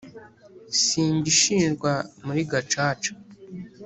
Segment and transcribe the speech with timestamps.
[0.81, 1.91] simbishinjwa
[2.25, 3.11] muri gacaca